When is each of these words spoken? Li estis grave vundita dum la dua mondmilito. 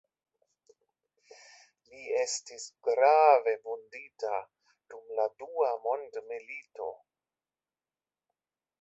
Li 1.89 1.99
estis 2.21 2.65
grave 2.89 3.55
vundita 3.69 4.33
dum 4.95 5.15
la 5.21 5.29
dua 5.45 5.71
mondmilito. 5.87 6.93